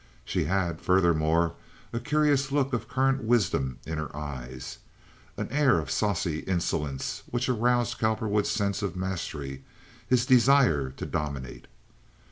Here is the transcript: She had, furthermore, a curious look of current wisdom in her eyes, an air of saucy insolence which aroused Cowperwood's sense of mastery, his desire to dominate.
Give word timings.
She 0.25 0.45
had, 0.45 0.81
furthermore, 0.81 1.53
a 1.93 1.99
curious 1.99 2.51
look 2.51 2.73
of 2.73 2.87
current 2.87 3.21
wisdom 3.23 3.77
in 3.85 3.99
her 3.99 4.09
eyes, 4.17 4.79
an 5.37 5.47
air 5.51 5.77
of 5.77 5.91
saucy 5.91 6.39
insolence 6.39 7.21
which 7.29 7.47
aroused 7.47 7.99
Cowperwood's 7.99 8.49
sense 8.49 8.81
of 8.81 8.95
mastery, 8.95 9.63
his 10.07 10.25
desire 10.25 10.89
to 10.89 11.05
dominate. 11.05 11.67